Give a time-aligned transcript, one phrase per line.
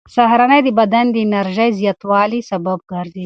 [0.15, 3.19] سهارنۍ د بدن د انرژۍ زیاتوالي سبب ګرځي.